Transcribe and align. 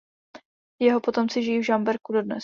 Jeho 0.81 0.97
potomci 1.01 1.43
žijí 1.43 1.57
v 1.61 1.67
Žamberku 1.69 2.13
dodnes. 2.13 2.39